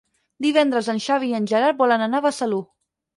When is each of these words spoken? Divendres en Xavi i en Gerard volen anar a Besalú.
Divendres 0.43 0.87
en 0.93 1.01
Xavi 1.07 1.29
i 1.33 1.35
en 1.39 1.45
Gerard 1.51 1.79
volen 1.83 2.05
anar 2.07 2.23
a 2.23 2.25
Besalú. 2.27 2.59